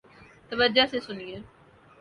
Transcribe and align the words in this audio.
توجہ 0.51 0.85
سے 0.91 0.99
سنیئے 0.99 1.37